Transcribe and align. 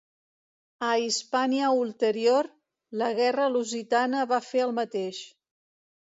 A 0.85 0.87
Hispània 1.01 1.67
Ulterior, 1.81 2.49
la 3.03 3.11
guerra 3.21 3.47
lusitana 3.59 4.25
va 4.35 4.43
fer 4.49 4.67
el 4.71 4.77
mateix. 4.81 5.23